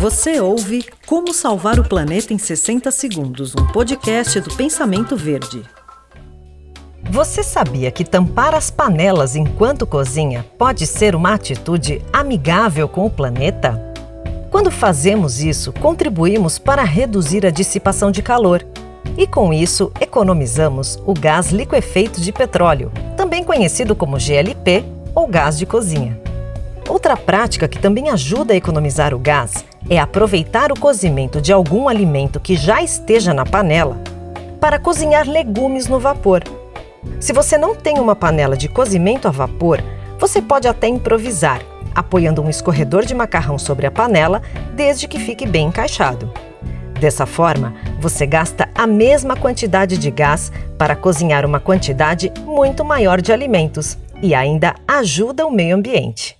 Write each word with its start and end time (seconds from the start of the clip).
Você 0.00 0.40
ouve 0.40 0.82
Como 1.04 1.34
Salvar 1.34 1.78
o 1.78 1.86
Planeta 1.86 2.32
em 2.32 2.38
60 2.38 2.90
Segundos, 2.90 3.54
um 3.54 3.66
podcast 3.66 4.40
do 4.40 4.48
Pensamento 4.54 5.14
Verde. 5.14 5.62
Você 7.10 7.42
sabia 7.42 7.90
que 7.90 8.02
tampar 8.02 8.54
as 8.54 8.70
panelas 8.70 9.36
enquanto 9.36 9.86
cozinha 9.86 10.42
pode 10.56 10.86
ser 10.86 11.14
uma 11.14 11.34
atitude 11.34 12.00
amigável 12.10 12.88
com 12.88 13.04
o 13.04 13.10
planeta? 13.10 13.78
Quando 14.50 14.70
fazemos 14.70 15.42
isso, 15.42 15.70
contribuímos 15.70 16.58
para 16.58 16.82
reduzir 16.82 17.44
a 17.44 17.50
dissipação 17.50 18.10
de 18.10 18.22
calor 18.22 18.66
e, 19.18 19.26
com 19.26 19.52
isso, 19.52 19.92
economizamos 20.00 20.98
o 21.04 21.12
gás 21.12 21.50
liquefeito 21.50 22.22
de 22.22 22.32
petróleo, 22.32 22.90
também 23.18 23.44
conhecido 23.44 23.94
como 23.94 24.16
GLP 24.16 24.82
ou 25.14 25.26
gás 25.26 25.58
de 25.58 25.66
cozinha. 25.66 26.18
Outra 26.88 27.18
prática 27.18 27.68
que 27.68 27.78
também 27.78 28.08
ajuda 28.08 28.54
a 28.54 28.56
economizar 28.56 29.12
o 29.12 29.18
gás 29.18 29.68
é 29.90 29.98
aproveitar 29.98 30.70
o 30.70 30.78
cozimento 30.78 31.40
de 31.40 31.52
algum 31.52 31.88
alimento 31.88 32.38
que 32.38 32.54
já 32.54 32.80
esteja 32.80 33.34
na 33.34 33.44
panela 33.44 34.00
para 34.60 34.78
cozinhar 34.78 35.28
legumes 35.28 35.88
no 35.88 35.98
vapor. 35.98 36.44
Se 37.18 37.32
você 37.32 37.58
não 37.58 37.74
tem 37.74 37.98
uma 37.98 38.14
panela 38.14 38.56
de 38.56 38.68
cozimento 38.68 39.26
a 39.26 39.32
vapor, 39.32 39.82
você 40.18 40.40
pode 40.40 40.68
até 40.68 40.86
improvisar, 40.86 41.60
apoiando 41.92 42.40
um 42.40 42.48
escorredor 42.48 43.04
de 43.04 43.14
macarrão 43.14 43.58
sobre 43.58 43.86
a 43.86 43.90
panela, 43.90 44.42
desde 44.76 45.08
que 45.08 45.18
fique 45.18 45.46
bem 45.46 45.66
encaixado. 45.66 46.32
Dessa 47.00 47.26
forma, 47.26 47.74
você 47.98 48.26
gasta 48.26 48.68
a 48.74 48.86
mesma 48.86 49.34
quantidade 49.34 49.96
de 49.96 50.10
gás 50.10 50.52
para 50.78 50.94
cozinhar 50.94 51.46
uma 51.46 51.58
quantidade 51.58 52.30
muito 52.44 52.84
maior 52.84 53.20
de 53.20 53.32
alimentos 53.32 53.98
e 54.22 54.34
ainda 54.34 54.74
ajuda 54.86 55.46
o 55.46 55.50
meio 55.50 55.74
ambiente. 55.74 56.39